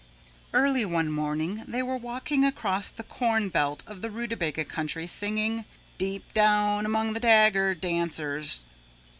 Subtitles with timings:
[0.51, 5.63] Early one morning they were walking across the corn belt of the Rootabaga Country singing,
[5.99, 8.63] "Deep Down Among the Dagger Dancers."